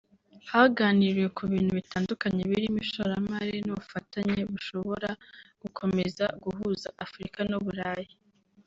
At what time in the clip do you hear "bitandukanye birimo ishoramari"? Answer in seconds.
1.79-3.55